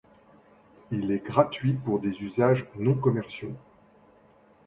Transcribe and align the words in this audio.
Il 0.91 1.11
est 1.11 1.23
gratuit 1.23 1.73
pour 1.73 1.99
des 1.99 2.23
usages 2.23 2.65
non-commerciaux. 2.75 3.53